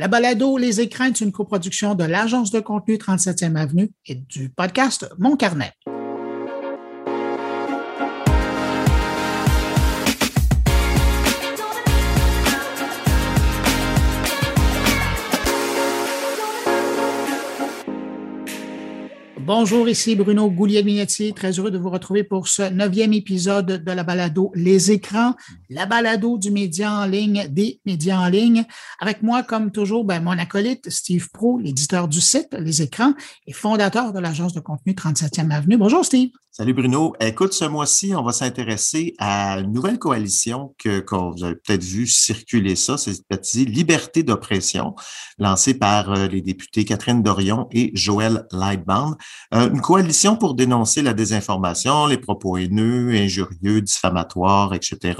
[0.00, 4.48] La balado Les écrans est une coproduction de l'Agence de contenu 37e Avenue et du
[4.48, 5.74] podcast Mon Carnet.
[19.62, 21.34] Bonjour, ici Bruno Goulier-Minetti.
[21.34, 25.34] Très heureux de vous retrouver pour ce neuvième épisode de la balado Les écrans,
[25.68, 28.64] la balado du média en ligne, des médias en ligne.
[29.00, 33.12] Avec moi, comme toujours, ben, mon acolyte Steve Pro, l'éditeur du site Les écrans
[33.46, 35.76] et fondateur de l'agence de contenu 37e Avenue.
[35.76, 36.30] Bonjour, Steve.
[36.52, 37.14] Salut Bruno.
[37.20, 42.08] Écoute, ce mois-ci, on va s'intéresser à une nouvelle coalition que, vous avez peut-être vu
[42.08, 44.96] circuler ça, c'est baptisé Liberté d'oppression,
[45.38, 49.14] lancée par euh, les députés Catherine Dorion et Joël Lightbound.
[49.52, 55.18] Euh, une coalition pour dénoncer la désinformation, les propos haineux, injurieux, diffamatoires, etc.,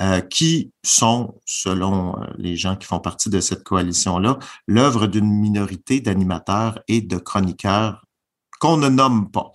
[0.00, 6.00] euh, qui sont, selon les gens qui font partie de cette coalition-là, l'œuvre d'une minorité
[6.00, 8.04] d'animateurs et de chroniqueurs
[8.58, 9.52] qu'on ne nomme pas.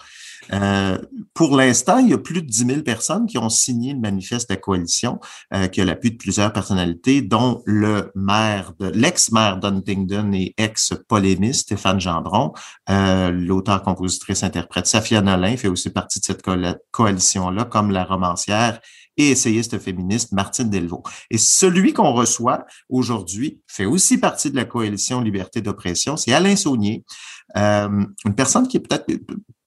[0.53, 0.97] Euh,
[1.33, 4.49] pour l'instant, il y a plus de 10 000 personnes qui ont signé le manifeste
[4.49, 5.19] de coalition,
[5.53, 11.61] euh, qui a l'appui de plusieurs personnalités, dont le maire, de l'ex-maire d'Huntingdon et ex-polémiste
[11.61, 12.53] Stéphane Gendron,
[12.89, 16.43] euh, l'auteur, compositrice, interprète Safia Nolin fait aussi partie de cette
[16.91, 18.79] coalition-là, comme la romancière
[19.17, 21.03] et essayiste féministe Martine Delvaux.
[21.31, 26.55] Et celui qu'on reçoit aujourd'hui fait aussi partie de la coalition Liberté d'oppression, c'est Alain
[26.55, 27.03] Saunier,
[27.57, 29.05] euh, une personne qui est peut-être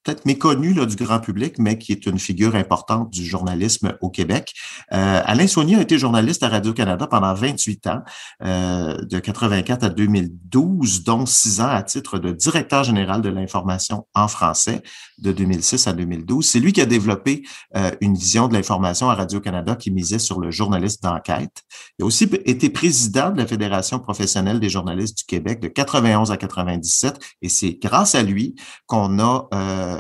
[0.09, 4.09] peut-être méconnu là, du grand public, mais qui est une figure importante du journalisme au
[4.09, 4.55] Québec.
[4.95, 8.00] Euh, Alain Saunier a été journaliste à Radio-Canada pendant 28 ans,
[8.42, 14.06] euh, de 84 à 2012, dont 6 ans à titre de directeur général de l'information
[14.15, 14.83] en français
[15.19, 16.47] de 2006 à 2012.
[16.47, 17.43] C'est lui qui a développé
[17.77, 21.65] euh, une vision de l'information à Radio-Canada qui misait sur le journaliste d'enquête.
[21.98, 26.31] Il a aussi été président de la Fédération professionnelle des journalistes du Québec de 91
[26.31, 28.55] à 97, et c'est grâce à lui
[28.87, 29.98] qu'on a euh,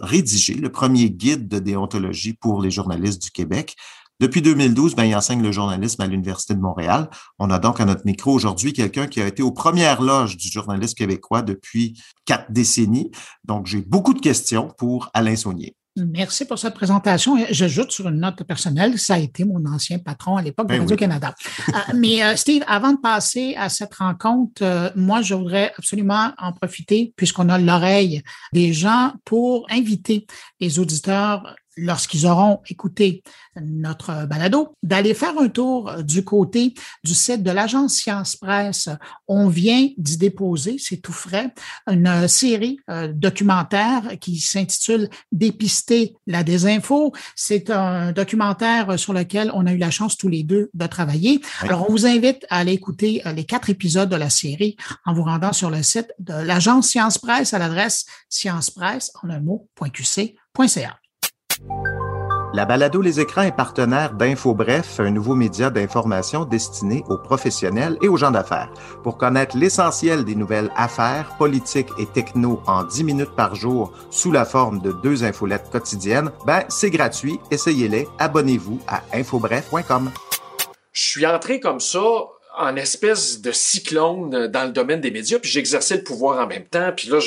[0.00, 3.76] rédigé le premier guide de déontologie pour les journalistes du Québec.
[4.22, 7.10] Depuis 2012, ben, il enseigne le journalisme à l'Université de Montréal.
[7.40, 10.48] On a donc à notre micro aujourd'hui quelqu'un qui a été aux premières loges du
[10.48, 13.10] journalisme québécois depuis quatre décennies.
[13.42, 15.74] Donc, j'ai beaucoup de questions pour Alain Saunier.
[15.96, 17.36] Merci pour cette présentation.
[17.50, 20.80] J'ajoute sur une note personnelle, ça a été mon ancien patron à l'époque de ben
[20.80, 21.34] Radio-Canada.
[21.68, 26.32] Euh, mais euh, Steve, avant de passer à cette rencontre, euh, moi, je voudrais absolument
[26.38, 28.22] en profiter, puisqu'on a l'oreille
[28.54, 30.26] des gens, pour inviter
[30.60, 33.22] les auditeurs lorsqu'ils auront écouté
[33.60, 36.74] notre balado, d'aller faire un tour du côté
[37.04, 38.88] du site de l'agence Science Presse.
[39.28, 41.52] On vient d'y déposer, c'est tout frais,
[41.90, 47.12] une série euh, documentaire qui s'intitule Dépister la désinfo.
[47.34, 51.40] C'est un documentaire sur lequel on a eu la chance tous les deux de travailler.
[51.60, 55.12] Alors, on vous invite à aller écouter euh, les quatre épisodes de la série en
[55.12, 61.01] vous rendant sur le site de l'agence Science Presse à l'adresse sciencepresse en un mot.qc.ca.
[62.54, 68.08] La balado Les écrans est partenaire d'InfoBref, un nouveau média d'information destiné aux professionnels et
[68.08, 68.70] aux gens d'affaires.
[69.02, 74.32] Pour connaître l'essentiel des nouvelles affaires, politiques et techno en 10 minutes par jour sous
[74.32, 77.40] la forme de deux infolettes quotidiennes, ben c'est gratuit.
[77.50, 78.06] Essayez-les.
[78.18, 80.10] Abonnez-vous à infobref.com.
[80.92, 82.00] Je suis entré comme ça
[82.58, 86.66] en espèce de cyclone dans le domaine des médias, puis j'exerçais le pouvoir en même
[86.66, 87.18] temps, puis là,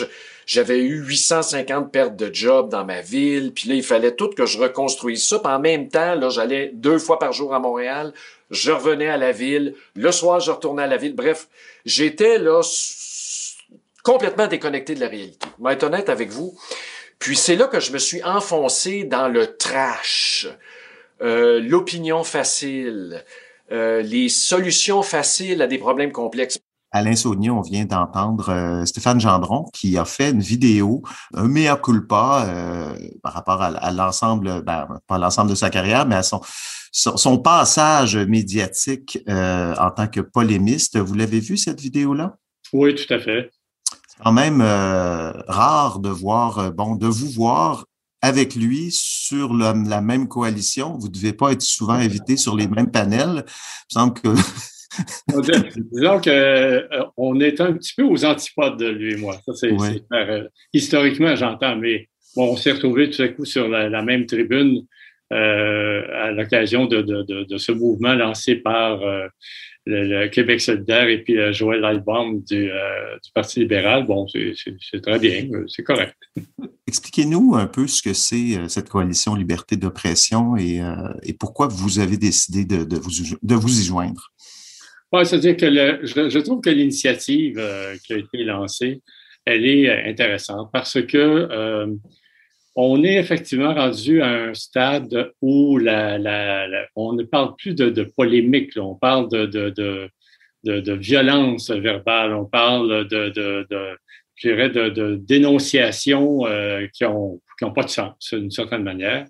[0.45, 4.45] j'avais eu 850 pertes de job dans ma ville, puis là, il fallait tout que
[4.45, 8.13] je reconstruise ça, en même temps, là, j'allais deux fois par jour à Montréal,
[8.51, 11.47] je revenais à la ville, le soir, je retournais à la ville, bref,
[11.85, 12.61] j'étais là
[14.03, 15.47] complètement déconnecté de la réalité.
[15.59, 16.57] Je être honnête avec vous.
[17.19, 20.47] Puis c'est là que je me suis enfoncé dans le trash,
[21.22, 23.23] euh, l'opinion facile,
[23.72, 26.59] euh, les solutions faciles à des problèmes complexes.
[26.95, 31.75] Alain Saunier, on vient d'entendre euh, Stéphane Gendron qui a fait une vidéo, un mea
[31.75, 36.39] culpa euh, par rapport à, l'ensemble, ben, pas l'ensemble de sa carrière, mais à son,
[36.94, 40.97] son, passage médiatique en tant que polémiste.
[40.97, 42.38] Vous l'avez vu cette vidéo-là?
[42.72, 43.51] Oui, tout à fait.
[44.07, 47.83] C'est quand même rare de voir, bon, de vous voir
[48.21, 50.97] avec lui sur la, même coalition.
[50.97, 53.44] Vous ne devez pas être souvent invité sur les mêmes panels.
[53.45, 54.30] Il me semble que.
[55.27, 59.39] Disons qu'on euh, est un petit peu aux antipodes de lui et moi.
[59.45, 59.71] Ça, c'est,
[60.13, 64.86] euh, historiquement, j'entends, mais bon, on s'est retrouvés tout à coup sur la, même tribune
[65.33, 69.01] euh, à l'occasion de, ce mouvement lancé par
[69.86, 74.06] le, Québec solidaire et puis Joël Albaum du, du, Parti libéral.
[74.06, 76.15] Bon, c'est très bien, c'est correct.
[76.88, 81.68] Expliquez-nous un peu ce que c'est euh, cette coalition Liberté d'oppression et, euh, et, pourquoi
[81.68, 83.09] vous avez décidé de, de, vous,
[83.42, 84.31] de vous y joindre.
[85.24, 85.68] C'est-à-dire que
[86.04, 89.02] je, trouve que l'initiative euh, qui a été lancée,
[89.46, 91.88] elle est euh, intéressante parce que euh,
[92.75, 98.74] on est effectivement rendu à un stade où la, on ne parle plus de, polémique,
[98.75, 103.30] on parle de, de, violence verbale, on parle de,
[104.44, 106.42] de, dénonciations
[106.94, 109.25] qui n'ont qui ont pas de sens, d'une certaine manière.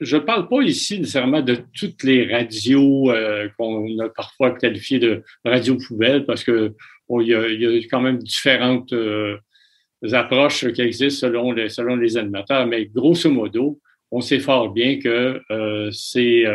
[0.00, 4.98] Je ne parle pas ici nécessairement de toutes les radios euh, qu'on a parfois qualifiées
[4.98, 6.72] de radios poubelles parce que
[7.20, 9.36] il, y a, quand même différentes euh,
[10.12, 13.78] approches qui existent selon les, selon les animateurs, mais grosso modo,
[14.10, 16.46] on sait fort bien que euh, ces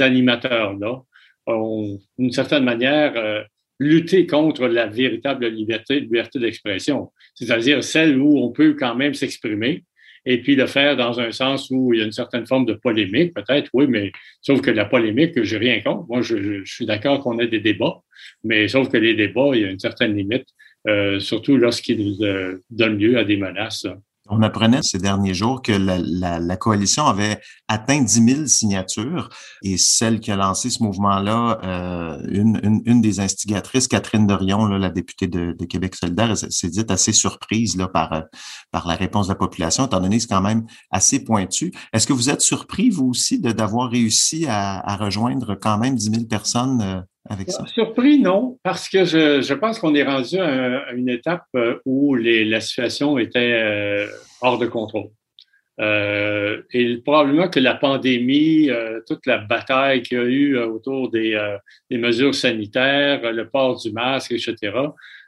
[0.00, 1.02] animateurs-là
[1.46, 3.46] ont, d'une certaine manière,
[3.80, 9.84] lutter contre la véritable liberté, liberté d'expression, c'est-à-dire celle où on peut quand même s'exprimer,
[10.26, 12.74] et puis le faire dans un sens où il y a une certaine forme de
[12.74, 16.06] polémique, peut-être, oui, mais sauf que la polémique, j'ai rien contre.
[16.08, 18.00] Moi, je, suis d'accord qu'on ait des débats,
[18.42, 20.46] mais sauf que les débats, il y a une certaine limite,
[20.86, 23.86] euh, surtout lorsqu'ils euh, donnent lieu à des menaces.
[24.30, 29.28] On apprenait ces derniers jours que la, coalition avait atteint 10 000 signatures
[29.62, 35.26] et celle qui a lancé ce mouvement-là, euh, une, des instigatrices, Catherine Dorion, la députée
[35.26, 38.24] de, Québec solidaire, s'est dite assez surprise par,
[38.70, 41.72] par la réponse de la population, étant donné que c'est quand même assez pointu.
[41.92, 46.10] Est-ce que vous êtes surpris, vous aussi, d'avoir réussi à, à, rejoindre quand même 10
[46.10, 47.64] 000 personnes euh, avec ça?
[47.66, 52.14] Surpris, non, parce que je, je pense qu'on est rendu à, une étape euh, où
[52.14, 54.06] les, la situation était euh,
[54.40, 55.08] hors de contrôle.
[55.80, 61.10] Euh, et probablement que la pandémie, euh, toute la bataille qu'il y a eu autour
[61.10, 61.36] des,
[61.90, 64.56] des, mesures sanitaires, le port du masque, etc.,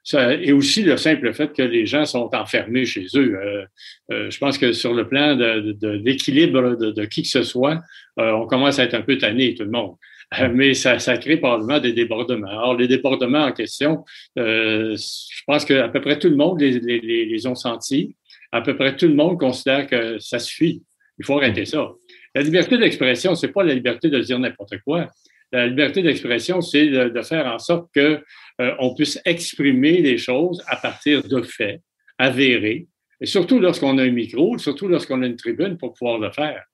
[0.04, 3.66] ça, et aussi le simple fait que les gens sont enfermés chez eux.
[4.08, 7.80] je pense que sur le plan de, de, l'équilibre de, de, qui que ce soit,
[8.16, 9.96] on commence à être un peu tanné, tout le monde.
[10.40, 12.48] Euh, mais ça, crée probablement des débordements.
[12.48, 14.04] Alors, les débordements en question,
[14.38, 18.16] euh, je pense qu'à peu près tout le monde les, les, ont sentis.
[18.50, 20.82] À peu près tout le monde considère que ça suffit.
[21.18, 21.92] Il faut arrêter ça.
[22.34, 25.08] La liberté d'expression, c'est pas la liberté de dire n'importe quoi.
[25.52, 28.20] La liberté d'expression, c'est de, faire en sorte que
[28.60, 31.80] euh, puisse exprimer les choses à partir de faits
[32.18, 32.88] avérés,
[33.20, 36.64] et surtout lorsqu'on a un micro, surtout lorsqu'on a une tribune pour pouvoir le faire.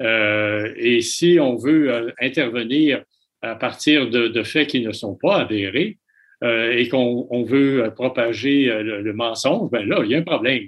[0.00, 3.02] Euh, et si on veut euh, intervenir
[3.42, 5.98] à partir de, faits qui ne sont pas avérés
[6.44, 10.64] euh, et qu'on veut propager le, mensonge, ben là, il y a un problème.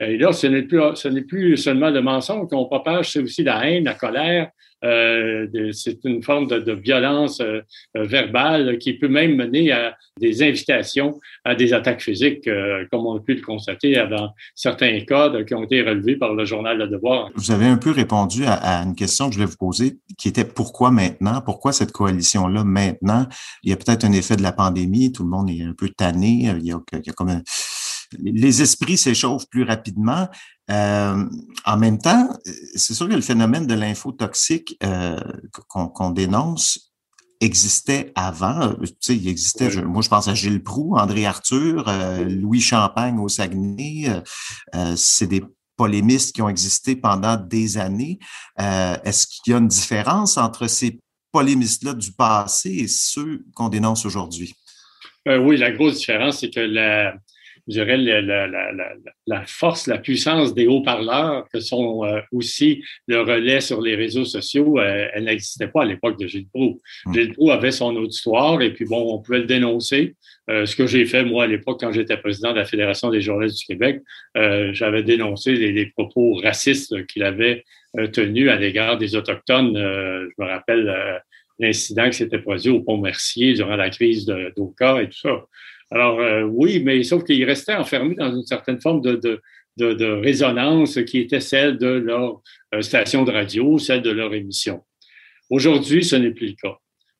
[0.00, 3.84] Et là, ce n'est plus, plus seulement le mensonge qu'on propage, c'est aussi la haine,
[3.84, 4.50] la colère,
[4.82, 7.60] c'est une forme de, violence euh,
[7.96, 12.48] euh, verbale qui peut même mener à des invitations à des attaques physiques,
[12.90, 16.44] comme on a pu le constater dans certains cas qui ont été relevés par le
[16.44, 17.30] journal Le Devoir.
[17.36, 20.44] Vous avez un peu répondu à, une question que je voulais vous poser, qui était
[20.44, 21.40] pourquoi maintenant?
[21.40, 23.26] Pourquoi cette coalition-là maintenant?
[23.62, 25.88] Il y a peut-être un effet de la pandémie, tout le monde est un peu
[25.88, 27.42] tanné, il y a, il y a comme un
[28.18, 30.28] les esprits s'échauffent plus rapidement.
[30.70, 31.24] Euh,
[31.64, 32.28] en même temps,
[32.74, 35.18] c'est sûr que le phénomène de l'info toxique euh,
[35.68, 36.92] qu'on dénonce
[37.40, 38.74] existait avant.
[38.80, 43.18] Tu sais, il existait, moi je pense à Gilles Proux, André Arthur, euh, Louis Champagne
[43.18, 44.22] au Saguenay.
[44.96, 45.44] c'est des
[45.76, 48.18] polémistes qui ont existé pendant des années.
[48.58, 50.98] Est-ce qu'il y a une différence entre ces
[51.30, 54.54] polémistes-là du passé et ceux qu'on dénonce aujourd'hui?
[55.26, 57.14] oui, la grosse différence, c'est que la,
[57.68, 58.72] je dirais, la, la, la,
[59.26, 64.24] la, force, la puissance des haut-parleurs, que sont euh, aussi le relais sur les réseaux
[64.24, 66.80] sociaux, euh, elle n'existait pas à l'époque de Gilles Proux.
[67.06, 67.14] Mmh.
[67.14, 70.14] Gilles Proux avait son auditoire et puis bon, on pouvait le dénoncer.
[70.48, 73.20] Euh, ce que j'ai fait, moi, à l'époque, quand j'étais président de la Fédération des
[73.20, 74.00] journalistes du Québec,
[74.72, 77.64] j'avais dénoncé les, les, propos racistes qu'il avait
[78.12, 79.76] tenus à l'égard des Autochtones.
[79.76, 81.20] je me rappelle
[81.58, 85.44] l'incident qui s'était produit au Pont Mercier durant la crise d'Oka et tout ça.
[85.90, 89.40] Alors euh, oui, mais sauf qu'ils restaient enfermés dans une certaine forme de, de,
[89.76, 92.42] de, de résonance qui était celle de leur
[92.74, 94.82] euh, station de radio, celle de leur émission.
[95.50, 96.76] Aujourd'hui, ce n'est plus le cas.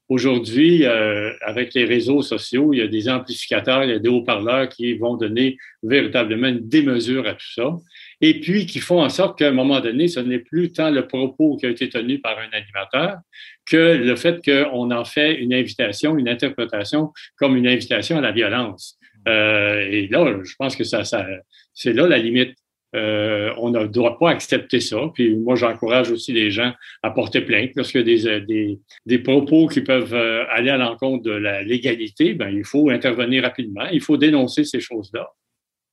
[0.09, 4.09] Aujourd'hui, euh, avec les réseaux sociaux, il y a des amplificateurs, il y a des
[4.09, 7.77] haut-parleurs qui vont donner véritablement une démesure à tout ça,
[8.21, 11.07] et puis qui font en sorte qu'à un moment donné, ce n'est plus tant le
[11.07, 13.19] propos qui a été tenu par un animateur
[13.67, 18.33] que le fait qu'on en fait une invitation, une interprétation comme une invitation à la
[18.33, 18.99] violence.
[19.29, 21.27] Euh, et là, je pense que ça, ça
[21.75, 22.55] c'est là la limite.
[22.97, 24.97] Euh, on ne doit pas accepter ça.
[25.13, 26.73] Puis moi, j'encourage aussi les gens
[27.03, 30.79] à porter plainte lorsqu'il y a des, des, des, propos qui peuvent euh, aller à
[30.79, 32.33] l'encontre de la légalité.
[32.33, 33.85] Ben, il faut intervenir rapidement.
[33.93, 35.29] Il faut dénoncer ces choses-là.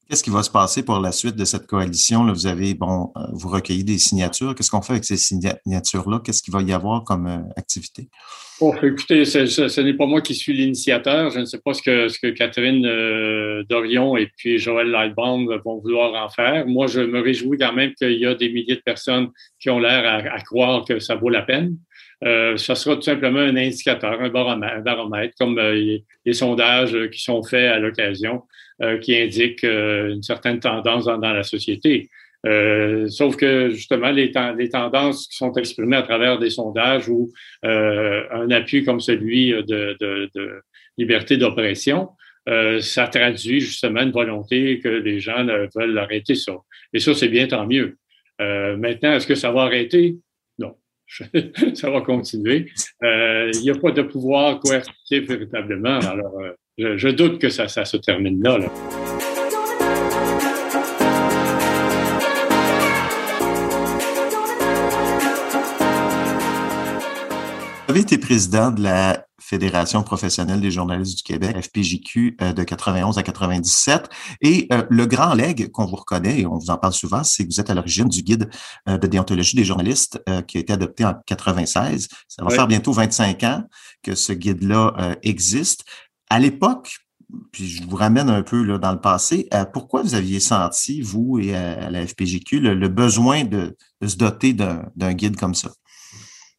[0.07, 2.31] Qu'est-ce qui va se passer pour la suite de cette coalition?
[2.31, 4.53] Vous avez, bon, euh, vous recueillez des signatures.
[4.53, 6.21] Qu'est-ce qu'on fait avec ces signatures-là?
[6.23, 8.07] Qu'est-ce qu'il va y avoir comme euh, activité?
[8.83, 11.31] Écoutez, ce, n'est pas moi qui suis l'initiateur.
[11.31, 16.13] Je ne sais pas ce que, Catherine euh, Dorion et puis Joël Lightbaum vont vouloir
[16.23, 16.67] en faire.
[16.67, 19.79] Moi, je me réjouis quand même qu'il y a des milliers de personnes qui ont
[19.79, 21.77] l'air à, croire que ça vaut la peine.
[22.23, 27.71] Euh, ça sera tout simplement un indicateur, un baromètre, comme les sondages qui sont faits
[27.71, 28.43] à l'occasion.
[28.81, 32.09] Euh, qui indique euh, une certaine tendance dans, la société.
[32.45, 37.31] Euh, sauf que justement, les, les, tendances qui sont exprimées à travers des sondages ou
[37.63, 40.61] un appui comme celui de, de, de
[40.97, 42.09] liberté d'oppression,
[42.81, 46.57] ça traduit justement une volonté que les gens veulent arrêter ça.
[46.91, 47.95] Et ça, c'est bien tant mieux.
[48.39, 50.17] maintenant, est-ce que ça va arrêter?
[50.59, 50.75] Non.
[51.75, 52.69] ça va continuer.
[53.01, 55.99] Il n'y a pas de pouvoir coercitif véritablement.
[55.99, 56.33] Alors,
[56.77, 58.57] je, doute que ça, se termine là.
[67.87, 72.63] Vous avez été président de la Fédération professionnelle des journalistes du Québec, FPJQ, euh, de
[72.63, 74.09] 91 à 97.
[74.41, 77.43] Et euh, le grand legs qu'on vous reconnaît, et on vous en parle souvent, c'est
[77.43, 78.49] que vous êtes à l'origine du guide
[78.89, 82.07] euh, de déontologie des journalistes qui a été adopté en 96.
[82.27, 83.63] Ça va faire bientôt 25 ans
[84.01, 85.85] que ce guide-là existe.
[86.29, 86.89] À l'époque,
[87.51, 91.01] puis je vous ramène un peu là, dans le passé, euh, pourquoi vous aviez senti,
[91.01, 95.71] vous et à, la FPGQ, le, besoin de, se doter d'un guide comme ça?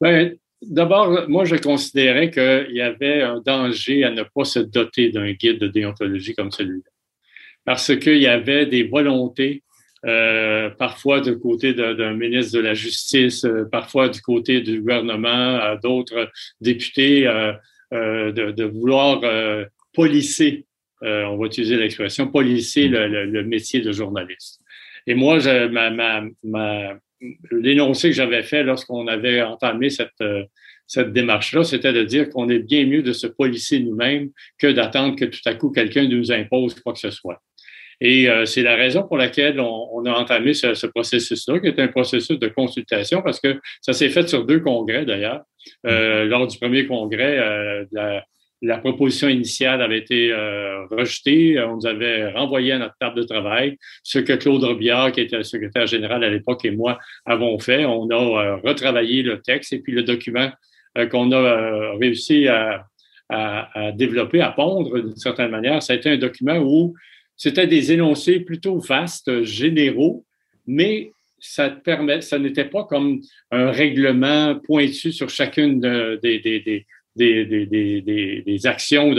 [0.01, 5.11] Ben, d'abord, moi, je considérais qu'il y avait un danger à ne pas se doter
[5.11, 6.91] d'un guide de déontologie comme celui-là.
[7.65, 9.63] Parce qu'il y avait des volontés,
[10.05, 15.75] euh, parfois du côté d'un ministre de la Justice, euh, parfois du côté du gouvernement,
[15.83, 16.31] d'autres
[16.61, 17.27] députés,
[17.93, 19.21] de, de, vouloir
[19.97, 20.67] policer,
[21.03, 24.61] euh, on va utiliser l'expression, policer le, métier de journaliste.
[25.07, 25.39] Et moi,
[27.51, 30.45] l'énoncé que j'avais fait lorsqu'on avait entamé cette, euh,
[30.87, 35.17] cette démarche-là, c'était de dire qu'on est bien mieux de se policer nous-mêmes que d'attendre
[35.17, 37.43] que tout à coup quelqu'un nous impose quoi que ce soit.
[38.01, 41.89] Et euh, c'est la raison pour laquelle on, a entamé ce, processus-là, qui est un
[41.89, 45.43] processus de consultation, parce que ça s'est fait sur deux congrès d'ailleurs.
[45.85, 48.23] lors du premier congrès de la,
[48.63, 51.61] la proposition initiale avait été euh, rejetée.
[51.61, 53.77] On nous avait renvoyé à notre table de travail.
[54.03, 57.85] Ce que Claude Robillard, qui était le secrétaire général à l'époque, et moi avons fait,
[57.85, 60.51] on a euh, retravaillé le texte et puis le document
[60.97, 62.87] euh, qu'on a réussi à,
[63.29, 66.95] à, développer, à pondre d'une certaine manière, ça a été un document où
[67.37, 70.25] c'était des énoncés plutôt vastes, généraux,
[70.67, 76.87] mais ça permet, ça n'était pas comme un règlement pointu sur chacune des, des, des,
[77.17, 79.15] des, des, actions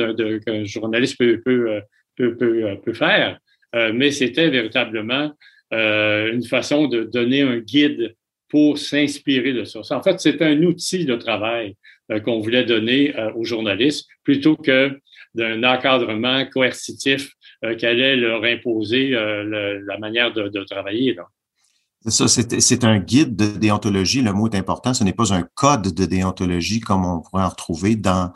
[0.45, 1.81] qu'un journaliste peut, peut, euh,
[2.15, 3.39] peut, peut, euh, faire,
[3.75, 5.31] euh, mais c'était véritablement
[5.71, 8.15] une façon de donner un guide
[8.47, 9.81] pour s'inspirer de ça.
[9.91, 11.75] En fait, c'est un outil de travail
[12.24, 14.97] qu'on voulait donner aux journalistes plutôt que
[15.36, 17.31] d'un encadrement coercitif
[17.77, 21.13] qui allait leur imposer la manière de, de travailler.
[21.13, 21.23] Là.
[22.05, 24.21] Ça, c'est un guide de déontologie.
[24.21, 24.93] Le mot est important.
[24.93, 28.31] Ce n'est pas un code de déontologie comme on pourrait en retrouver dans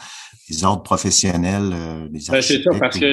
[0.50, 1.72] les ordres professionnels.
[1.74, 3.06] Euh, ben, c'est ça, parce que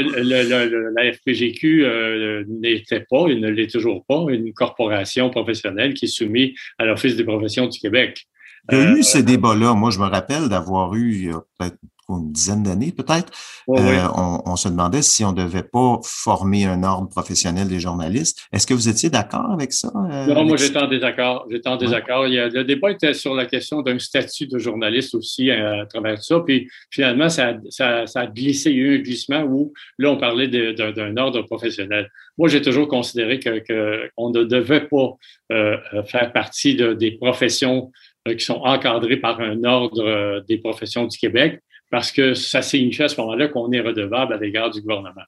[0.92, 6.08] la FPGQ euh, n'était pas, et ne l'est toujours pas, une corporation professionnelle qui est
[6.08, 8.26] soumise à l'Office des professions du Québec.
[8.72, 9.74] Il y a eu euh, ces débats-là.
[9.74, 11.76] Moi, je me rappelle d'avoir eu peut-être
[12.16, 13.32] une dizaine d'années peut-être,
[13.68, 14.08] euh,
[14.46, 18.40] on, se demandait si on ne devait pas former un ordre professionnel des journalistes.
[18.52, 19.92] Est-ce que vous étiez d'accord avec ça?
[19.94, 21.46] Euh, non, moi j'étais en désaccord.
[21.50, 22.26] J'étais en désaccord.
[22.26, 25.82] Il y a, le débat était sur la question d'un statut de journaliste aussi euh,
[25.82, 26.40] à, travers ça.
[26.40, 28.70] Puis finalement, ça, ça, ça, a glissé.
[28.70, 32.10] Il y a eu un glissement où là, on parlait d'un ordre professionnel.
[32.38, 35.16] Moi, j'ai toujours considéré qu'on que ne devait pas
[36.06, 37.90] faire partie de, des professions
[38.26, 41.60] qui sont encadrées par un ordre des professions du Québec
[41.90, 45.24] parce que ça signifie à ce moment-là qu'on est redevable à l'égard du gouvernement.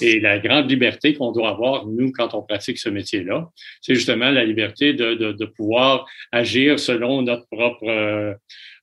[0.00, 4.30] Et la grande liberté qu'on doit avoir, nous, quand on pratique ce métier-là, c'est justement
[4.30, 8.34] la liberté de, de, de, pouvoir agir selon notre propre euh,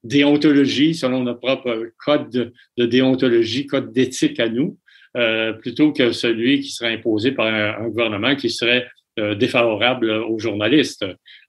[0.03, 4.77] déontologie, selon notre propre code de, déontologie, code d'éthique à nous,
[5.17, 8.87] euh, plutôt que celui qui serait imposé par un, gouvernement qui serait
[9.19, 11.05] euh, défavorable aux journalistes.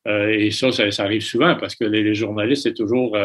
[0.08, 3.16] Euh, et ça, ça, arrive souvent parce que les, journalistes, c'est toujours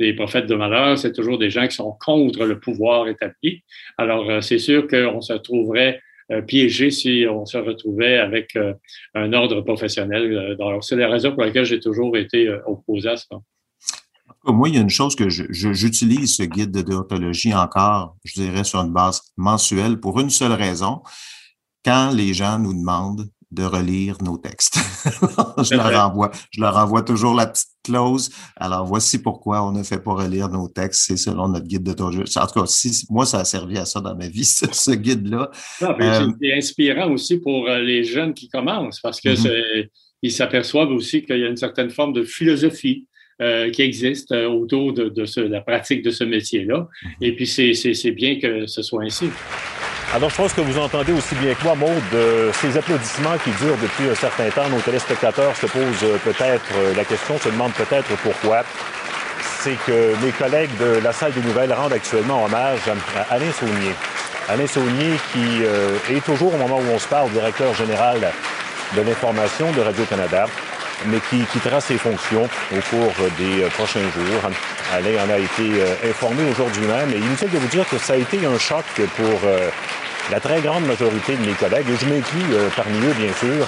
[0.00, 3.62] les prophètes de malheur, c'est toujours des gens qui sont contre le pouvoir établi.
[3.98, 6.00] Alors, euh, c'est sûr qu'on se trouverait
[6.32, 8.72] euh, piégé si on se retrouvait avec euh,
[9.14, 10.56] un ordre professionnel.
[10.80, 13.36] c'est la raison pour laquelle j'ai toujours été opposé à ça.
[14.44, 18.64] Moi, il y a une chose que j'utilise ce guide de déontologie encore, je dirais,
[18.64, 21.02] sur une base mensuelle pour une seule raison
[21.84, 24.76] quand les gens nous demandent de relire nos textes.
[25.62, 28.30] je leur envoie, je leur envoie toujours la petite clause.
[28.56, 31.04] Alors, voici pourquoi on ne fait pas relire nos textes.
[31.06, 32.24] C'est selon notre guide de ton jeu.
[32.36, 35.50] En tout cas, si, moi, ça a servi à ça dans ma vie, ce, guide-là.
[35.82, 39.88] Euh, c'est inspirant aussi pour euh, les jeunes qui commencent parce que mm-hmm.
[40.22, 43.06] ils s'aperçoivent aussi qu'il y a une certaine forme de philosophie
[43.42, 46.86] euh, qui existe autour de, de, la pratique de ce métier-là.
[46.86, 47.26] Mm-hmm.
[47.26, 49.26] Et puis, c'est bien que ce soit ainsi.
[50.12, 53.50] Alors, je pense que vous entendez aussi bien que moi, Maud, de ces applaudissements qui
[53.62, 54.68] durent depuis un certain temps.
[54.68, 58.64] Nos téléspectateurs se posent euh, peut-être euh, la question, se demandent peut-être pourquoi.
[59.60, 62.80] C'est que mes collègues de la salle des nouvelles rendent actuellement hommage
[63.16, 63.94] à Alain Saunier.
[64.48, 68.18] Alain Saunier qui euh, est toujours, au moment où on se parle, directeur général
[68.96, 70.46] de l'information de Radio-Canada,
[71.06, 74.50] mais qui quittera ses fonctions au cours des prochains jours.
[74.92, 78.16] Alain en a été informé aujourd'hui même et inutile de vous dire que ça a
[78.16, 78.84] été un choc
[79.16, 79.48] pour
[80.30, 83.66] la très grande majorité de mes collègues, et je m'inclus euh, parmi eux, bien sûr,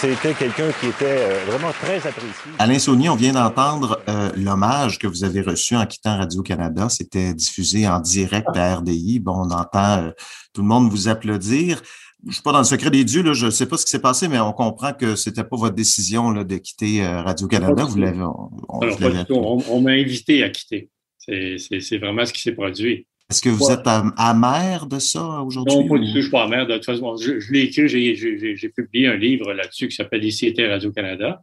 [0.00, 2.52] c'était quelqu'un qui était euh, vraiment très apprécié.
[2.58, 6.88] Alain Saunier, on vient d'entendre euh, l'hommage que vous avez reçu en quittant Radio-Canada.
[6.88, 9.18] C'était diffusé en direct à RDI.
[9.18, 10.10] Bon, on entend
[10.52, 11.82] tout le monde vous applaudir.
[12.22, 13.84] Je ne suis pas dans le secret des dieux, là, je ne sais pas ce
[13.84, 17.04] qui s'est passé, mais on comprend que ce n'était pas votre décision là, de quitter
[17.04, 17.82] Radio-Canada.
[17.82, 18.22] Vous l'avez.
[18.22, 20.88] on m'a invité à quitter.
[21.18, 23.06] C'est vraiment ce qui s'est produit.
[23.32, 25.74] Est-ce que vous êtes amer de ça aujourd'hui?
[25.74, 26.66] Non, pas du tout, je ne suis pas amer.
[26.66, 30.68] De toute façon, je, l'ai écrit, j'ai publié un livre là-dessus qui s'appelle Ici était
[30.68, 31.40] Radio-Canada.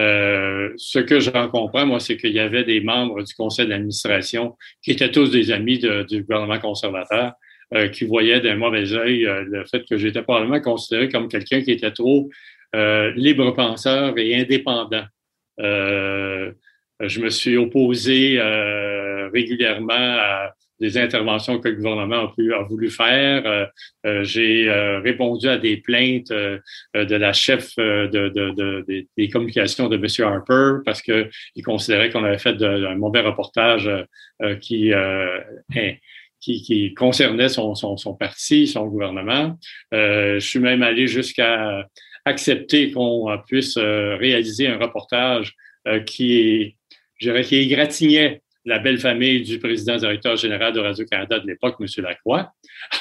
[0.00, 4.56] Euh, ce que j'en comprends, moi, c'est qu'il y avait des membres du conseil d'administration
[4.82, 7.34] qui étaient tous des amis du gouvernement conservateur,
[7.74, 11.60] euh, qui voyaient d'un mauvais œil euh, le fait que j'étais probablement considéré comme quelqu'un
[11.60, 12.30] qui était trop
[12.72, 15.04] libre penseur et indépendant.
[15.58, 18.38] je me suis opposé
[19.32, 23.46] régulièrement à des interventions que le gouvernement a, pu, a voulu faire.
[23.46, 23.66] Euh,
[24.04, 30.26] euh, j'ai euh, répondu à des plaintes de la chef de, des communications de M.
[30.26, 31.30] Harper parce qu'il
[31.64, 33.90] considérait qu'on avait fait un mauvais reportage
[34.60, 34.92] qui,
[36.40, 39.58] qui, qui, concernait son, son, son, parti, son gouvernement.
[39.92, 41.86] je suis même allé jusqu'à
[42.24, 45.54] accepter qu'on puisse réaliser un reportage
[46.06, 46.76] qui,
[47.18, 51.76] je dirais, qui égratignait la belle famille du président directeur général de Radio-Canada de l'époque,
[51.80, 51.86] M.
[52.04, 52.52] Lacroix.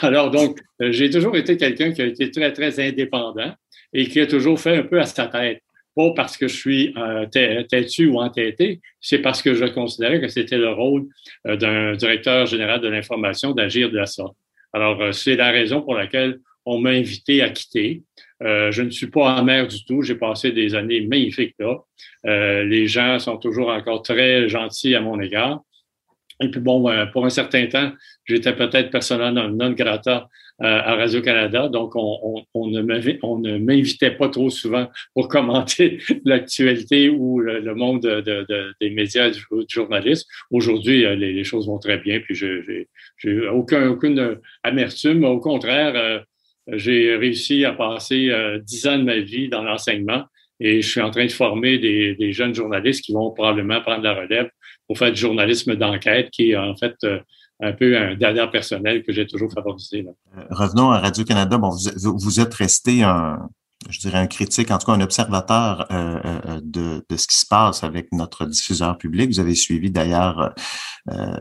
[0.02, 3.54] Alors, donc, euh, j'ai toujours été quelqu'un qui a été très, très indépendant
[3.92, 5.62] et qui a toujours fait un peu à sa tête.
[5.96, 10.28] Pas parce que je suis euh, têtu ou entêté, c'est parce que je considérais que
[10.28, 11.08] c'était le rôle
[11.48, 14.38] euh, d'un directeur général de l'information d'agir de la sorte.
[14.72, 18.04] Alors, c'est la raison pour laquelle on m'a invité à quitter.
[18.44, 20.02] Euh, je ne suis pas amer du tout.
[20.02, 21.78] J'ai passé des années magnifiques là.
[22.26, 25.62] Euh, les gens sont toujours encore très gentils à mon égard.
[26.42, 27.94] Et puis bon, euh, pour un certain temps,
[28.26, 32.82] j'étais peut-être personnel non grata à Radio-Canada, donc on, ne
[33.58, 38.08] m'invitait pas trop souvent pour commenter l'actualité ou le, monde
[38.80, 40.26] des médias du, journalisme.
[40.52, 42.86] Aujourd'hui, les, choses vont très bien, puis je
[43.26, 45.26] n'ai aucun, aucune amertume.
[45.26, 46.24] Au contraire,
[46.68, 50.24] j'ai réussi à passer euh, dix ans de ma vie dans l'enseignement
[50.60, 54.14] et je suis en train de former des, jeunes journalistes qui vont probablement prendre la
[54.14, 54.50] relève
[54.88, 57.20] pour faire du journalisme d'enquête, qui est en fait euh,
[57.62, 60.06] un peu un dernier personnel que j'ai toujours favorisé.
[60.38, 61.58] Euh, revenons à Radio-Canada.
[61.58, 63.50] Bon, vous, vous, êtes resté un,
[63.90, 67.38] je dirais, un critique, en tout cas un observateur euh, euh, de, de, ce qui
[67.38, 69.30] se passe avec notre diffuseur public.
[69.30, 70.54] Vous avez suivi d'ailleurs
[71.12, 71.38] euh,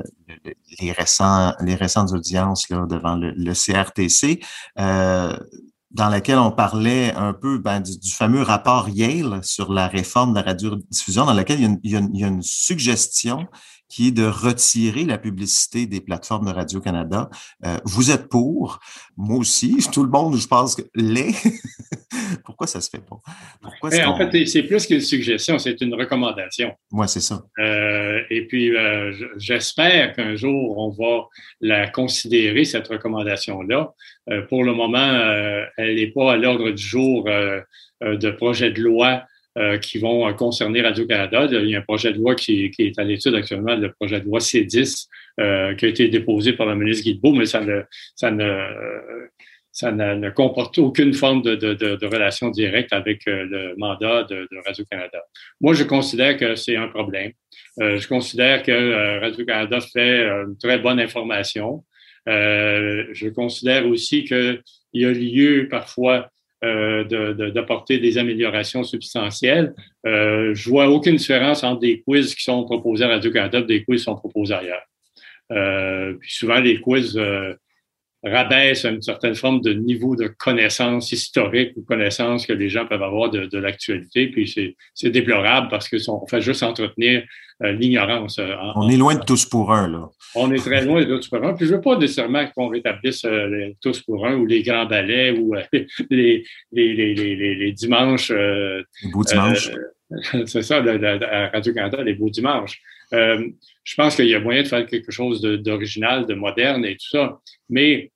[0.80, 4.40] les, récents, les récentes audiences là, devant le, le CRTC.
[4.76, 10.40] dans laquelle on parlait un peu ben, du, fameux rapport Yale sur la réforme de
[10.40, 12.28] la radiodiffusion, dans laquelle il y a une, il y a une, il y a
[12.28, 13.46] une suggestion
[13.88, 17.29] qui est de retirer la publicité des plateformes de Radio-Canada.
[17.64, 18.81] Euh, vous êtes pour,
[19.16, 21.35] moi aussi, tout le monde, je pense, l'est.
[22.44, 23.16] Pourquoi ça se fait pas?
[23.61, 26.73] Pourquoi en fait, c'est plus qu'une suggestion, c'est une recommandation.
[26.92, 27.42] Oui, c'est ça.
[27.59, 31.29] Euh, et puis, euh, j'espère qu'un jour, on va
[31.61, 33.92] la considérer, cette recommandation-là.
[34.49, 35.12] pour le moment,
[35.77, 39.25] elle n'est pas à l'ordre du jour de projet de loi
[39.56, 41.46] euh, qui vont euh, concerner Radio-Canada.
[41.52, 44.18] Il y a un projet de loi qui, qui est à l'étude actuellement, le projet
[44.18, 45.06] de loi C10,
[45.38, 47.82] euh, qui a été déposé par le ministre Guilbeault, mais ça ne,
[48.16, 49.28] ça ne,
[49.70, 54.48] ça ne, comporte aucune forme de, de, de, relation directe avec euh, le mandat de,
[54.50, 55.22] de Radio-Canada.
[55.60, 57.30] Moi, je considère que c'est un problème.
[57.78, 61.84] je considère que Radio-Canada fait une très bonne information.
[62.26, 64.62] je considère aussi qu'il
[64.94, 66.28] y a lieu parfois
[66.64, 69.74] euh, d'apporter des améliorations substantielles.
[70.07, 73.85] Euh, je vois aucune différence entre des quiz qui sont proposés à Radio-Canada et des
[73.85, 74.83] quiz qui sont proposés ailleurs.
[75.53, 77.20] Euh, puis souvent, les quiz,
[78.24, 83.02] rabaisse une certaine forme de niveau de connaissance historique ou connaissance que les gens peuvent
[83.02, 84.28] avoir de, de l'actualité.
[84.28, 87.22] Puis c'est déplorable parce que on fait juste entretenir
[87.62, 88.38] euh, l'ignorance.
[88.40, 90.08] Euh, on est loin de tous pour un, là.
[90.34, 91.54] On est très loin de tous pour un.
[91.54, 94.87] Puis je veux pas nécessairement qu'on rétablisse euh, les tous pour un ou les grands
[94.87, 98.30] ballets ou les, les, les, les, les, dimanches.
[98.30, 99.70] les beaux dimanches.
[100.46, 102.80] c'est ça, à Radio-Canada, les beaux dimanches.
[103.12, 107.08] je pense qu'il y a moyen de faire quelque chose d'original, de, moderne et tout
[107.10, 107.38] ça.
[107.68, 108.10] Mais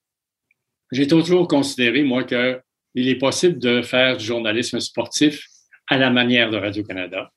[0.93, 5.47] j'ai toujours considéré, moi, qu'il est possible de faire du journalisme sportif
[5.89, 7.31] à la manière de Radio-Canada.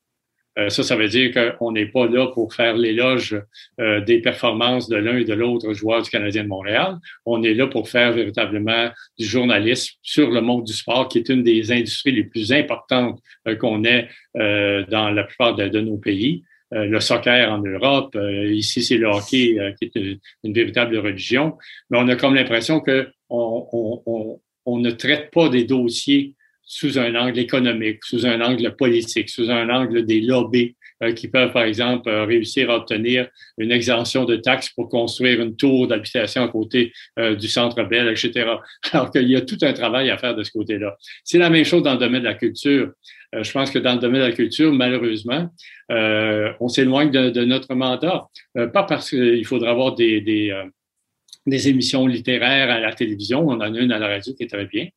[0.59, 3.41] Euh, ça, ça veut dire qu'on n'est pas là pour faire l'éloge
[3.79, 6.97] euh, des performances de l'un et de l'autre joueur du Canadien de Montréal.
[7.25, 11.29] On est là pour faire véritablement du journalisme sur le monde du sport, qui est
[11.29, 16.43] une des industries les plus importantes euh, qu'on ait dans la plupart de, nos pays.
[16.71, 18.17] Le soccer en Europe,
[18.49, 21.57] ici c'est le hockey qui est une, véritable religion,
[21.89, 27.15] mais on a comme l'impression que on, on ne traite pas des dossiers sous un
[27.15, 30.75] angle économique, sous un angle politique, sous un angle des lobbies.
[30.75, 30.80] euh,
[31.13, 35.55] qui peuvent, par exemple, euh, réussir à obtenir une exemption de taxes pour construire une
[35.55, 38.45] tour d'habitation à côté euh, du centre Bell, etc.
[38.91, 40.95] Alors qu'il y a tout un travail à faire de ce côté-là.
[41.23, 42.91] C'est la même chose dans le domaine de la culture.
[43.33, 45.49] je pense que dans le domaine de la culture, malheureusement,
[45.89, 48.27] on s'éloigne de, de, notre mandat.
[48.53, 50.53] pas parce qu'il faudra avoir des, des,
[51.45, 54.49] des émissions littéraires à la télévision, on en a une à la radio qui est
[54.49, 54.87] très bien,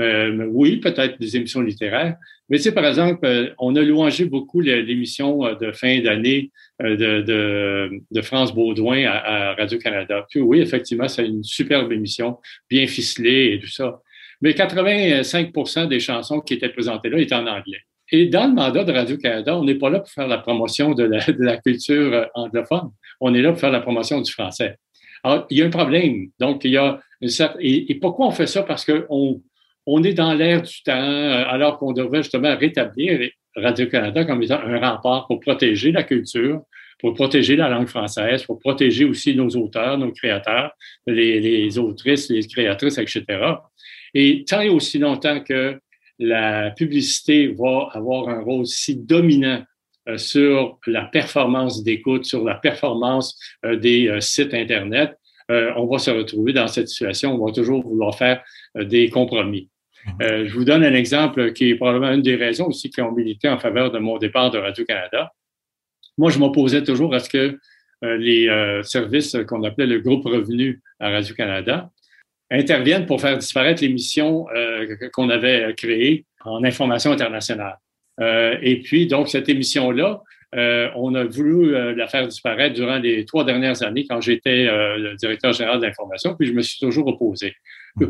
[0.00, 2.16] euh, oui, peut-être des émissions littéraires.
[2.48, 6.50] Mais tu sais, par exemple, euh, on a louangé beaucoup l'émission euh, de fin d'année
[6.80, 10.26] de, France Baudouin à, Radio-Canada.
[10.30, 12.38] Puis oui, effectivement, c'est une superbe émission,
[12.70, 14.00] bien ficelée et tout ça.
[14.40, 17.80] Mais 85% des chansons qui étaient présentées là étaient en anglais.
[18.10, 21.04] Et dans le mandat de Radio-Canada, on n'est pas là pour faire la promotion de
[21.04, 22.90] la, de la culture anglophone.
[23.20, 24.76] On est là pour faire la promotion du français.
[25.22, 26.26] Alors, il y a un problème.
[26.40, 27.60] Donc, il y a une certaine...
[27.62, 28.64] et, et pourquoi on fait ça?
[28.64, 29.40] Parce qu'on
[29.86, 34.60] on est dans l'ère du temps, euh, alors qu'on devrait justement rétablir Radio-Canada comme étant
[34.60, 36.62] un rempart pour protéger la culture,
[37.00, 40.72] pour protéger la langue française, pour protéger aussi nos auteurs, nos créateurs,
[41.06, 43.24] les, autrices, les créatrices, etc.
[44.14, 45.78] Et tant et aussi longtemps que
[46.18, 49.62] la publicité va avoir un rôle si dominant
[50.08, 55.16] euh, sur la performance d'écoute, sur la performance euh, des sites Internet,
[55.76, 57.34] on va se retrouver dans cette situation.
[57.34, 58.42] On va toujours vouloir faire
[58.74, 59.68] des compromis.
[60.20, 63.12] Euh, je vous donne un exemple qui est probablement une des raisons aussi qui ont
[63.12, 65.32] milité en faveur de mon départ de Radio-Canada.
[66.18, 67.58] Moi, je m'opposais toujours à ce que
[68.04, 71.90] euh, les euh, services qu'on appelait le groupe revenu à Radio-Canada
[72.50, 74.44] interviennent pour faire disparaître l'émission
[75.14, 77.78] qu'on avait créée en information internationale.
[78.20, 80.20] et puis, donc, cette émission-là,
[80.54, 85.52] on a voulu la faire disparaître durant les trois dernières années quand j'étais le directeur
[85.52, 87.54] général de l'information, puis je me suis toujours opposé.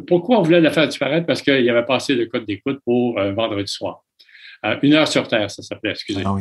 [0.07, 1.27] Pourquoi on voulait la faire disparaître?
[1.27, 4.03] Parce qu'il y avait pas assez de code d'écoute pour euh, vendredi soir.
[4.65, 6.23] Euh, une heure sur Terre, ça s'appelait, excusez.
[6.25, 6.37] ah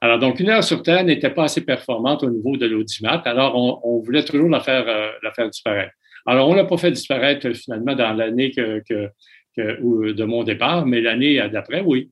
[0.00, 3.22] Alors, donc, une heure sur Terre n'était pas assez performante au niveau de l'audimat.
[3.24, 5.92] Alors, on, voulait toujours la faire, euh, la faire disparaître.
[6.26, 9.08] Alors, on l'a pas fait disparaître finalement dans l'année que, que,
[9.56, 12.10] que, de mon départ, mais l'année d'après, oui.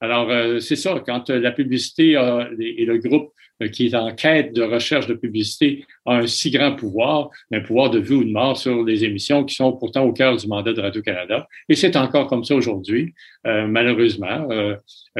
[0.00, 2.12] Alors, c'est ça, quand la publicité
[2.60, 6.50] et le groupe euh, qui est en quête de recherche de publicité a un si
[6.50, 10.04] grand pouvoir, un pouvoir de vie ou de mort sur les émissions qui sont pourtant
[10.04, 11.48] au cœur du mandat de Radio-Canada.
[11.68, 13.14] Et c'est encore comme ça aujourd'hui,
[13.46, 14.48] euh, malheureusement.
[14.50, 14.76] Euh,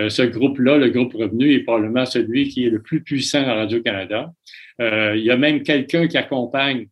[0.09, 4.33] ce groupe-là, le groupe Revenu, est probablement celui qui est le plus puissant à Radio-Canada.
[4.79, 6.87] il y a même quelqu'un qui accompagne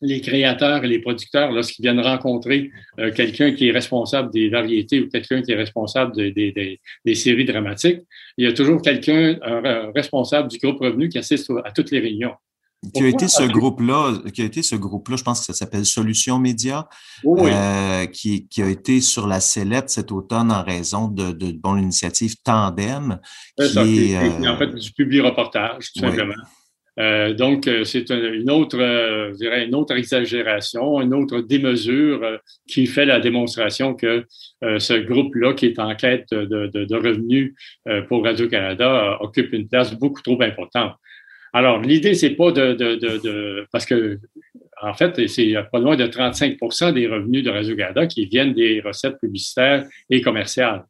[0.00, 5.00] les créateurs et les producteurs, lorsqu'ils viennent rencontrer euh, quelqu'un qui est responsable des variétés
[5.00, 8.00] ou quelqu'un qui est responsable des séries dramatiques,
[8.36, 11.98] il y a toujours quelqu'un, un, responsable du groupe Revenu qui assiste à toutes les
[11.98, 12.34] réunions.
[12.94, 15.84] Qui a été ce groupe-là, qui a été ce groupe-là, je pense que ça s'appelle
[15.84, 16.88] Solutions Média,
[17.26, 21.74] euh, qui, qui, a été sur la sellette cet automne en raison de, de, bon
[21.74, 23.18] l'initiative Tandem.
[23.58, 26.34] Qui est, en fait du public reportage, tout simplement.
[26.98, 32.40] Euh, donc, euh, c'est une autre, euh, je dirais, une autre exagération, une autre démesure
[32.66, 34.24] qui fait la démonstration que
[34.62, 37.54] ce groupe-là, qui est en quête de, revenus
[38.08, 40.94] pour Radio-Canada, occupe une place beaucoup trop importante.
[41.52, 44.18] Alors, l'idée, c'est pas de, parce que,
[44.82, 49.18] en fait, c'est pas loin de 35% des revenus de Radio-Canada qui viennent des recettes
[49.20, 50.84] publicitaires et commerciales.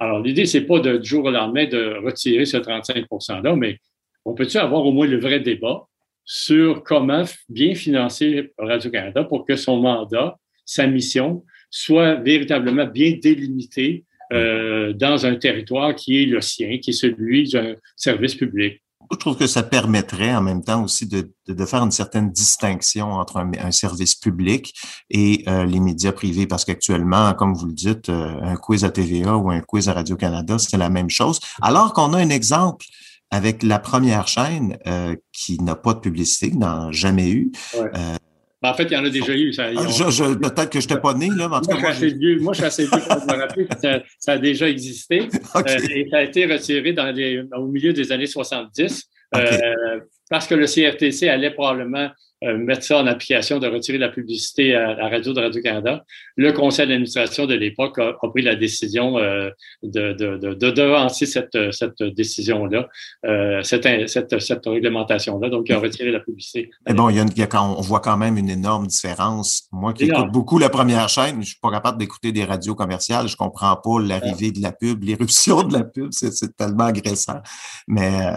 [0.00, 3.78] Alors, l'idée, c'est pas de, du jour au lendemain de retirer ce 35 %-là, mais
[4.24, 5.86] on peut-tu avoir au moins le vrai débat
[6.24, 14.04] sur comment bien financer Radio-Canada pour que son mandat, sa mission, soit véritablement bien délimité
[14.32, 18.82] euh, dans un territoire qui est le sien, qui est celui d'un service public?
[19.12, 21.30] je trouve que ça permettrait en même temps aussi de,
[21.66, 24.74] faire une certaine distinction entre un, service public
[25.10, 28.90] et euh, les médias privés, parce qu'actuellement, comme vous le dites, euh, un quiz à
[28.90, 31.40] TVA ou un quiz à Radio-Canada, c'est la même chose.
[31.60, 32.86] Alors qu'on a un exemple
[33.32, 37.50] avec la première chaîne euh, qui n'a pas de publicité, qui n'en a jamais eu.
[37.74, 39.52] Ben, en fait, il y en a déjà eu.
[39.52, 41.92] Ça, ah, Peut-être que je n'étais pas né, là, mais en tout moi, cas.
[41.92, 44.38] Je suis vieux, moi, je suis assez vieux pour me rappeler que ça, ça, a
[44.38, 45.28] déjà existé.
[45.54, 50.46] Euh, et ça a été retiré dans les, au milieu des années 70 euh, parce
[50.46, 52.10] que le CRTC allait probablement
[52.44, 56.04] euh, mettre ça en application, de retirer la publicité à la radio de Radio-Canada.
[56.36, 59.50] Le conseil d'administration de l'époque a, pris la décision euh,
[59.84, 62.88] de, de, de, de, devancer cette, cette décision-là,
[63.26, 65.50] euh, cette, cette, cette réglementation-là.
[65.50, 66.70] Donc, il a retiré la publicité.
[66.88, 69.68] Mais bon, il y a, il y a on voit quand même une énorme différence.
[69.70, 73.28] Moi qui écoute beaucoup la première chaîne, je suis pas capable d'écouter des radios commerciales.
[73.28, 76.08] Je comprends pas l'arrivée de la pub, l'éruption de la pub.
[76.10, 77.40] C'est tellement agressant.
[77.86, 78.32] Mais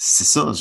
[0.00, 0.52] c'est ça,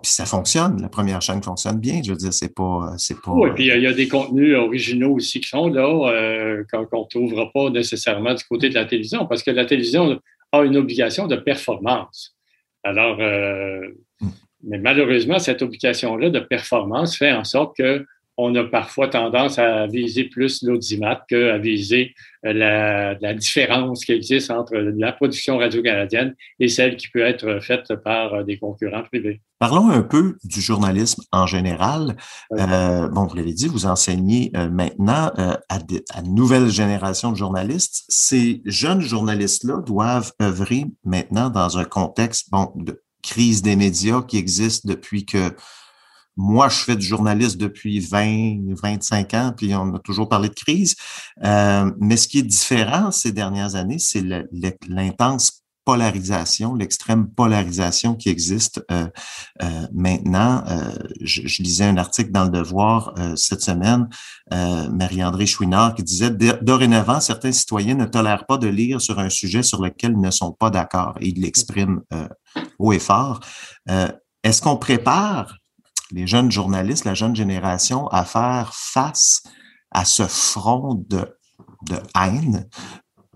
[0.00, 0.80] puis ça fonctionne.
[0.80, 2.00] La première chaîne fonctionne bien.
[2.04, 3.32] Je veux dire, c'est pas, c'est pas.
[3.32, 7.08] Oui, puis il y, a des contenus originaux aussi qui sont là, euh, qu'on ne
[7.08, 10.20] trouvera pas nécessairement du côté de la télévision, parce que la télévision
[10.52, 12.36] a une obligation de performance.
[12.84, 13.80] Alors, euh,
[14.20, 14.28] hmm.
[14.62, 19.86] mais malheureusement, cette obligation-là de performance fait en sorte que on a parfois tendance à
[19.86, 26.34] viser plus l'audimat qu'à viser euh, la, la, différence qui existe entre la production radio-canadienne
[26.60, 29.40] et celle qui peut être faite par euh, des concurrents privés.
[29.58, 32.16] Parlons un peu du journalisme en général.
[32.52, 37.36] Euh, bon, vous l'avez dit, vous enseignez euh, maintenant à, à une nouvelle génération de
[37.36, 38.04] journalistes.
[38.08, 44.36] Ces jeunes journalistes-là doivent œuvrer maintenant dans un contexte bon, de crise des médias qui
[44.36, 45.52] existe depuis que
[46.36, 50.54] moi, je fais du journalisme depuis 20, 25 ans, puis on a toujours parlé de
[50.54, 50.94] crise.
[51.44, 54.22] Euh, mais ce qui est différent ces dernières années, c'est
[54.88, 59.06] l'intense polarisation, l'extrême polarisation qui existe euh,
[59.62, 60.64] euh, maintenant.
[61.20, 64.08] je, lisais un article dans le Devoir cette semaine,
[64.50, 69.62] Marie-André Chouinard, qui disait dorénavant, certains citoyens ne tolèrent pas de lire sur un sujet
[69.62, 72.00] sur lequel ils ne sont pas d'accord, et ils l'expriment
[72.80, 73.40] haut et fort.
[74.42, 75.56] Est-ce qu'on prépare
[76.12, 79.42] les jeunes journalistes, la jeune génération à faire face
[79.90, 81.26] à ce front de,
[81.88, 82.68] de haine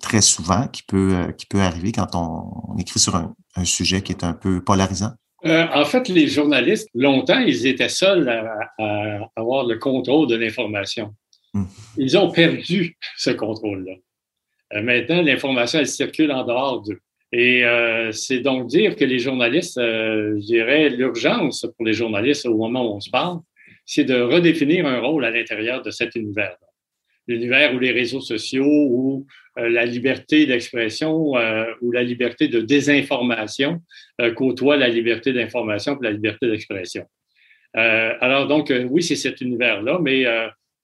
[0.00, 4.12] très souvent qui peut, euh, qui peut arriver quand on, écrit sur un, sujet qui
[4.12, 5.12] est un peu polarisant?
[5.44, 11.14] Euh, en fait, les journalistes, longtemps, ils étaient seuls à, avoir le contrôle de l'information.
[11.52, 11.64] Hmm.
[11.96, 13.94] Ils ont perdu ce contrôle-là.
[14.74, 17.00] Euh, maintenant, l'information, elle circule en dehors d'eux.
[17.32, 22.46] Et euh, c'est donc dire que les journalistes, euh, je dirais, l'urgence pour les journalistes
[22.46, 23.38] au moment où on se parle,
[23.86, 26.56] c'est de redéfinir un rôle à l'intérieur de cet univers.
[27.28, 29.26] L'univers où les réseaux sociaux, où
[29.58, 33.80] euh, la liberté d'expression euh, ou la liberté de désinformation
[34.34, 37.04] côtoient la liberté d'information et la liberté d'expression.
[37.74, 40.26] alors donc, oui, c'est cet univers-là, mais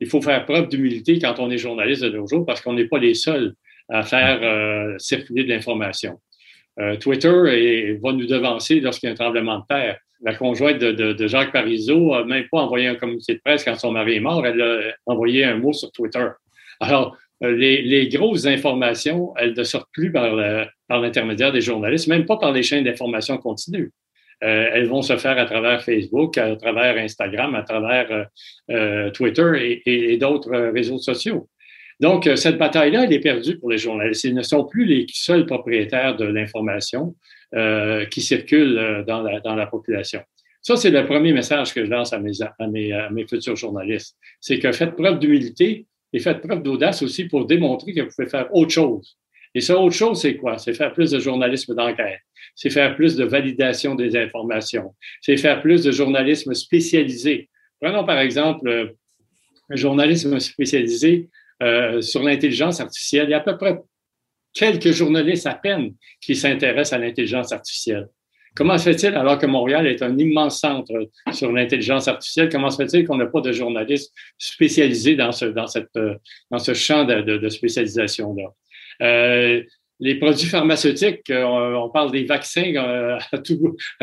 [0.00, 2.88] il faut faire preuve d'humilité quand on est journaliste de nos jours parce qu'on n'est
[2.88, 3.54] pas les seuls
[3.88, 6.18] à faire circuler de l'information.
[6.78, 9.98] Euh, Twitter va nous devancer lorsqu'il y a un tremblement de terre.
[10.22, 13.92] La conjointe de, Jacques Parizeau n'a même pas envoyé un communiqué de presse quand son
[13.92, 16.26] mari est mort, elle a envoyé un mot sur Twitter.
[16.80, 20.34] Alors, euh, les, grosses informations, elles ne sortent plus par,
[20.88, 23.92] l'intermédiaire des journalistes, même pas par les chaînes d'information continue.
[24.44, 28.26] Euh, elles vont se faire à travers Facebook, à travers Instagram, à travers
[29.12, 31.48] Twitter et d'autres réseaux sociaux.
[32.00, 34.24] Donc, euh, cette bataille-là, elle est perdue pour les journalistes.
[34.24, 37.14] Ils ne sont plus les seuls propriétaires de l'information
[37.54, 40.20] euh, qui circule euh, dans la, dans la population.
[40.60, 43.56] Ça, c'est le premier message que je lance à mes, à mes, à mes futurs
[43.56, 44.16] journalistes.
[44.40, 48.28] C'est que faites preuve d'humilité et faites preuve d'audace aussi pour démontrer que vous pouvez
[48.28, 49.16] faire autre chose.
[49.54, 50.58] Et ça, autre chose, c'est quoi?
[50.58, 52.18] C'est faire plus de journalisme d'enquête.
[52.54, 54.94] C'est faire plus de validation des informations.
[55.22, 57.48] C'est faire plus de journalisme spécialisé.
[57.80, 58.92] Prenons par exemple
[59.70, 61.30] un journalisme spécialisé
[61.62, 63.28] euh, sur l'intelligence artificielle.
[63.28, 63.78] Il y a à peu près
[64.52, 68.08] quelques journalistes à peine qui s'intéressent à l'intelligence artificielle.
[68.54, 72.82] Comment se fait-il, alors que Montréal est un immense centre sur l'intelligence artificielle, comment se
[72.82, 75.90] fait-il qu'on n'a pas de journalistes spécialisés dans ce, dans cette,
[76.50, 78.54] dans ce champ de, de, spécialisation-là?
[79.02, 79.62] Euh,
[79.98, 83.38] les produits pharmaceutiques, euh, on parle des vaccins euh, à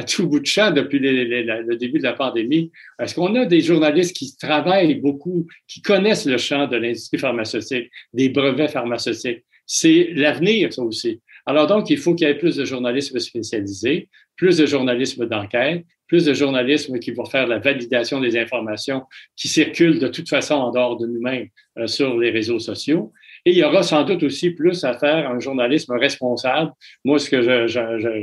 [0.04, 2.72] tout, bout de champ depuis le début de la pandémie.
[3.00, 7.90] Est-ce qu'on a des journalistes qui travaillent beaucoup, qui connaissent le champ de l'industrie pharmaceutique,
[8.14, 9.44] des brevets pharmaceutiques?
[9.66, 11.22] C'est l'avenir, ça aussi.
[11.46, 15.86] Alors donc, il faut qu'il y ait plus de journalisme spécialisé, plus de journalisme d'enquête,
[16.08, 19.04] plus de journalisme qui vont faire la validation des informations
[19.36, 23.12] qui circulent de toute façon en dehors de nous-mêmes euh, sur les réseaux sociaux.
[23.46, 26.72] Et il y aura sans doute aussi plus à faire un journalisme responsable.
[27.04, 27.68] Moi, ce que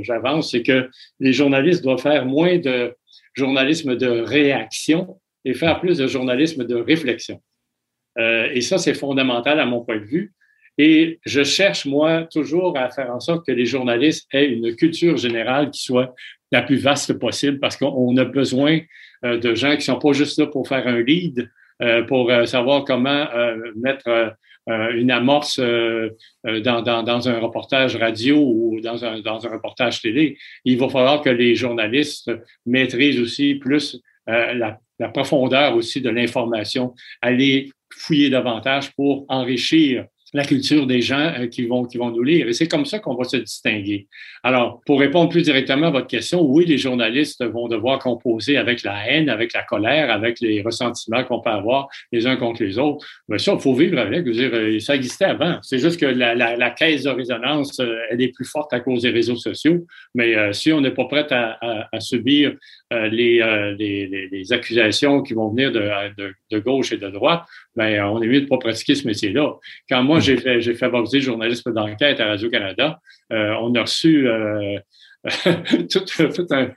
[0.02, 2.94] j'avance, c'est que les journalistes doivent faire moins de
[3.34, 7.40] journalisme de réaction et faire plus de journalisme de réflexion.
[8.18, 10.32] Euh, et ça, c'est fondamental à mon point de vue.
[10.78, 15.16] Et je cherche, moi, toujours à faire en sorte que les journalistes aient une culture
[15.18, 16.14] générale qui soit
[16.52, 18.80] la plus vaste possible parce qu'on a besoin
[19.24, 21.50] euh, de gens qui sont pas juste là pour faire un lead,
[21.82, 23.26] euh, pour euh, savoir comment
[23.76, 24.34] mettre
[24.66, 30.36] une amorce dans, dans, dans, un reportage radio ou dans un, dans un reportage télé.
[30.64, 32.30] Il va falloir que les journalistes
[32.66, 40.44] maîtrisent aussi plus la, la profondeur aussi de l'information, aller fouiller davantage pour enrichir la
[40.44, 42.48] culture des gens euh, qui, vont, qui vont nous lire.
[42.48, 44.06] Et c'est comme ça qu'on va se distinguer.
[44.42, 48.82] Alors, pour répondre plus directement à votre question, oui, les journalistes vont devoir composer avec
[48.82, 52.78] la haine, avec la colère, avec les ressentiments qu'on peut avoir les uns contre les
[52.78, 53.06] autres.
[53.28, 54.26] Mais ça, il faut vivre avec.
[54.26, 55.58] Je dire, euh, ça existait avant.
[55.62, 58.80] C'est juste que la, la, la, caisse de résonance, euh, elle est plus forte à
[58.80, 59.84] cause des réseaux sociaux.
[60.14, 62.54] Mais si on n'est pas prêt à, à subir
[62.90, 65.80] les, les, les, accusations qui vont venir de,
[66.16, 67.44] de, de gauche et de droite,
[67.76, 69.54] ben, on est mieux de pas pratiquer ce métier-là.
[69.88, 73.00] Quand moi, j'ai fait, j'ai favorisé le journalisme d'enquête à Radio-Canada,
[73.32, 74.78] euh, on a reçu euh,
[75.90, 76.12] toute,
[76.50, 76.72] un,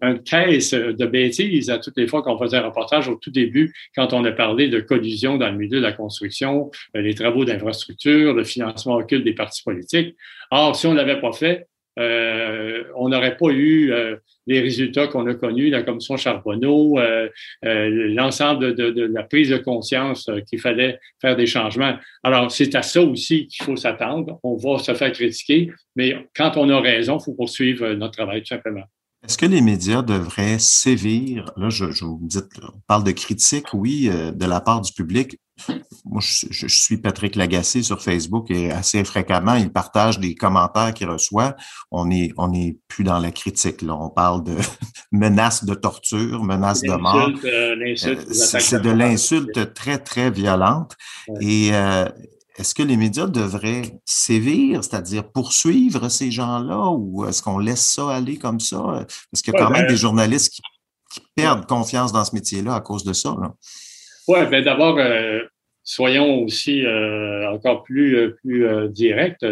[0.00, 3.74] un, caisse de bêtises à toutes les fois qu'on faisait un reportage au tout début,
[3.94, 7.44] quand on a parlé de collusion dans le milieu de la construction, euh, les travaux
[7.44, 10.16] d'infrastructure, le financement occulte des partis politiques.
[10.50, 11.66] Or, si on ne l'avait pas fait,
[11.98, 17.28] euh, on n'aurait pas eu euh, les résultats qu'on a connus, la commission Charbonneau, euh,
[17.62, 21.96] l'ensemble de, la prise de conscience qu'il fallait faire des changements.
[22.22, 24.38] Alors, c'est à ça aussi qu'il faut s'attendre.
[24.42, 28.40] On va se faire critiquer, mais quand on a raison, il faut poursuivre notre travail,
[28.40, 28.84] tout simplement.
[29.24, 31.50] Est-ce que les médias devraient sévir?
[31.56, 35.38] Là, je, je vous dis, on parle de critique, oui, de la part du public
[36.04, 41.08] moi, je, suis Patrick Lagacé sur Facebook et assez fréquemment, il partage des commentaires qu'il
[41.08, 41.56] reçoit.
[41.90, 43.82] On est, on est plus dans la critique.
[43.82, 43.94] Là.
[43.94, 44.56] On parle de
[45.12, 47.30] menaces de torture, menaces de mort.
[47.44, 50.96] Euh, euh, c'est de l'insulte très, très violente.
[51.40, 52.08] Et euh,
[52.58, 58.10] est-ce que les médias devraient sévir, c'est-à-dire poursuivre ces gens-là, ou est-ce qu'on laisse ça
[58.10, 59.06] aller comme ça?
[59.30, 60.62] Parce qu'il y a quand même ben des journalistes qui,
[61.34, 63.34] perdent confiance dans ce métier-là à cause de ça.
[64.28, 65.40] Oui, ben d'abord, euh,
[65.82, 69.44] soyons aussi euh, encore plus, euh, plus directs.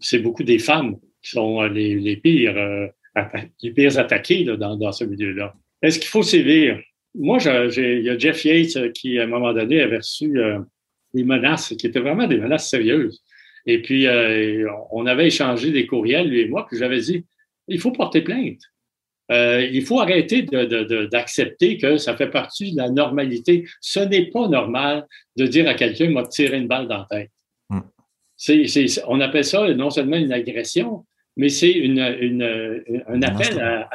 [0.00, 2.56] c'est beaucoup des femmes qui sont les, les pires,
[3.62, 5.54] les pires attaquées dans, dans ce milieu-là.
[5.82, 6.80] Est-ce qu'il faut sévir?
[7.14, 7.38] Moi,
[7.76, 10.40] il y a Jeff Yates qui, à un moment donné, avait reçu
[11.14, 13.22] des menaces qui étaient vraiment des menaces sérieuses.
[13.66, 14.06] Et puis,
[14.90, 17.24] on avait échangé des courriels, lui et moi, puis j'avais dit,
[17.68, 18.60] il faut porter plainte.
[19.30, 23.64] Euh, il faut arrêter d'accepter que ça fait partie de la normalité.
[23.80, 27.30] Ce n'est pas normal de dire à quelqu'un m'a tiré une balle dans la tête.
[27.68, 27.82] Hmm.
[29.06, 33.86] on appelle ça non seulement une agression, mais c'est une, un appel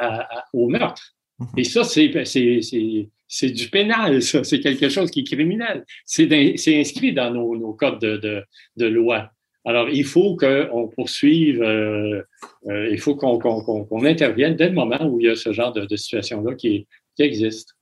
[0.54, 1.15] au meurtre.
[1.56, 4.44] Et ça, c'est du pénal, ça.
[4.44, 5.84] C'est quelque chose qui est criminel.
[6.04, 8.42] C'est inscrit dans nos, nos codes de,
[8.76, 9.30] de, loi.
[9.64, 12.22] Alors, il faut qu'on poursuive, euh,
[12.68, 15.96] euh, il faut qu'on intervienne dès le moment où il y a ce genre de,
[15.96, 17.74] situation-là qui, qui, existe.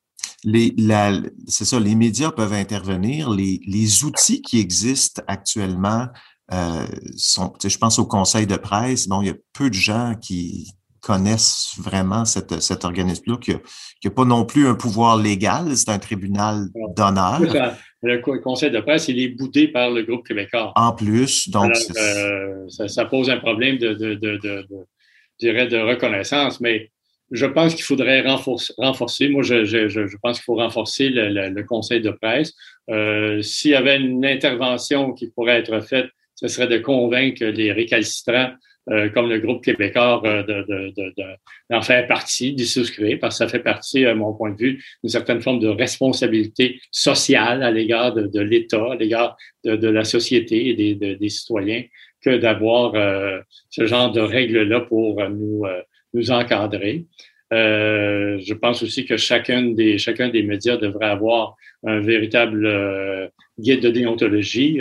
[1.46, 3.30] C'est ça, les médias peuvent intervenir.
[3.30, 6.08] Les, les outils qui existent actuellement
[6.52, 6.86] euh,
[7.16, 10.72] sont, je pense au conseil de presse, bon, il y a peu de gens qui,
[11.04, 15.98] connaissent vraiment cette, cet organisme-là, qui n'a pas non plus un pouvoir légal, c'est un
[15.98, 17.40] tribunal d'honneur.
[18.02, 20.72] Le conseil de presse, il est boudé par le groupe québécois.
[20.76, 21.72] En plus, donc.
[21.96, 24.66] Euh, ça, pose un problème de, de, de, de,
[25.38, 26.90] dirais de reconnaissance, mais
[27.30, 29.28] je pense qu'il faudrait renforcer, renforcer.
[29.28, 32.52] Moi, je, je, je pense qu'il faut renforcer le, le, conseil de presse.
[32.90, 37.72] Euh, S'il y avait une intervention qui pourrait être faite, ce serait de convaincre les
[37.72, 38.52] récalcitrants
[38.90, 40.92] euh, comme le groupe québécois euh, d'en de,
[41.70, 44.84] de, faire partie, d'y souscrire, parce que ça fait partie, à mon point de vue,
[45.02, 50.68] d'une certaine forme de responsabilité sociale à l'égard de, l'État, à l'égard de, la société
[50.68, 51.82] et des, des citoyens,
[52.22, 55.64] que d'avoir euh, ce genre de règles-là pour nous,
[56.12, 57.06] nous encadrer.
[57.50, 63.88] je pense aussi que chacun des, chacun des médias devrait avoir un véritable guide de
[63.88, 64.78] déontologie,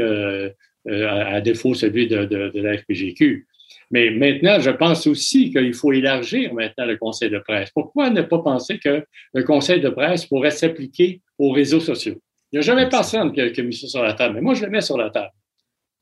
[0.90, 3.48] à, défaut celui de, de, de la FPGQ.
[3.92, 7.70] Mais maintenant, je pense aussi qu'il faut élargir maintenant le conseil de presse.
[7.72, 12.22] Pourquoi ne pas penser que le conseil de presse pourrait s'appliquer aux réseaux sociaux?
[12.52, 14.64] Il n'y a jamais personne qui a, mis ça sur la table, mais moi, je
[14.64, 15.32] le mets sur la table.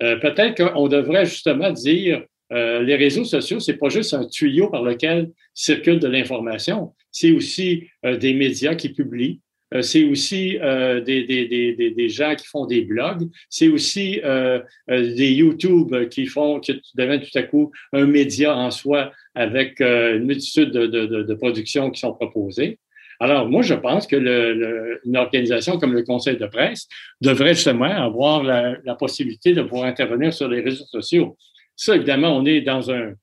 [0.04, 4.70] Euh, peut-être qu'on devrait justement dire euh, les réseaux sociaux, c'est pas juste un tuyau
[4.70, 9.40] par lequel circule de l'information, c'est aussi euh, des médias qui publient,
[9.82, 14.60] c'est aussi euh, des, des, des, des, gens qui font des blogs, c'est aussi euh,
[14.90, 20.26] des YouTube qui font, qui deviennent tout à coup un média en soi avec une
[20.26, 22.80] multitude de, de, de, productions qui sont proposées.
[23.22, 26.88] Alors, moi, je pense que le, une organisation comme le Conseil de presse
[27.22, 31.38] devrait justement avoir la, la, possibilité de pouvoir intervenir sur les réseaux sociaux.
[31.76, 33.14] Ça, évidemment, on est dans un,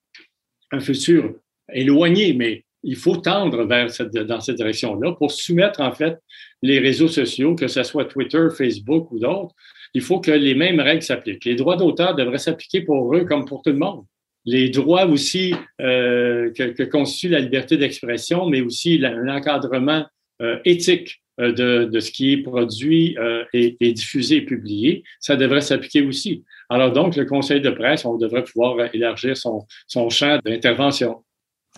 [0.71, 1.35] un futur
[1.73, 6.19] éloigné, mais il faut tendre vers cette, dans cette direction-là pour soumettre, en fait,
[6.63, 9.55] les réseaux sociaux, que ce soit Twitter, Facebook ou d'autres.
[9.95, 11.45] Il faut que les mêmes règles s'appliquent.
[11.45, 14.05] Les droits d'auteur devraient s'appliquer pour eux comme pour tout le monde.
[14.45, 20.07] Les droits aussi euh, que, que, constitue la liberté d'expression, mais aussi l'encadrement
[20.41, 23.17] euh, éthique euh, de, de, ce qui est produit
[23.53, 26.45] et, et, diffusé et publié, ça devrait s'appliquer aussi.
[26.69, 31.25] Alors donc, le conseil de presse, on devrait pouvoir élargir son, son champ d'intervention.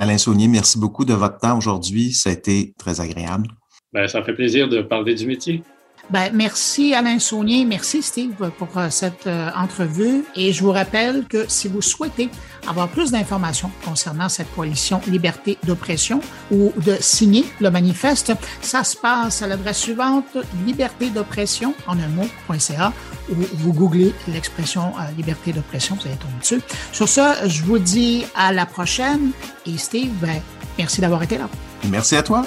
[0.00, 2.14] Alain Saunier, merci beaucoup de votre temps aujourd'hui.
[2.14, 3.48] Ça a été très agréable.
[3.92, 5.62] Bien, ça fait plaisir de parler du métier.
[6.08, 10.24] Ben, merci Alain Saunier, merci Steve pour euh, cette euh, entrevue.
[10.34, 12.30] Et je vous rappelle que si vous souhaitez
[12.66, 16.20] avoir plus d'informations concernant cette coalition Liberté d'oppression
[16.50, 18.32] ou de signer le manifeste,
[18.62, 22.92] ça se passe à l'adresse suivante liberté d'oppression en un mot.ca
[23.30, 26.60] vous googlez l'expression euh, liberté d'oppression, vous allez tomber dessus.
[26.92, 29.30] Sur ça, je vous dis à la prochaine
[29.66, 30.40] et Steve, ben,
[30.78, 31.48] merci d'avoir été là.
[31.88, 32.44] Merci à toi.